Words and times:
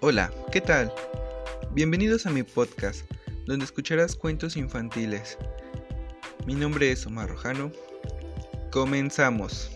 Hola, 0.00 0.30
¿qué 0.52 0.60
tal? 0.60 0.92
Bienvenidos 1.72 2.26
a 2.26 2.30
mi 2.30 2.42
podcast, 2.42 3.10
donde 3.46 3.64
escucharás 3.64 4.14
cuentos 4.14 4.58
infantiles. 4.58 5.38
Mi 6.46 6.54
nombre 6.54 6.92
es 6.92 7.06
Omar 7.06 7.30
Rojano. 7.30 7.72
Comenzamos. 8.70 9.70